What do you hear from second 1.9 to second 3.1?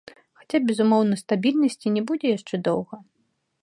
не будзе яшчэ доўга.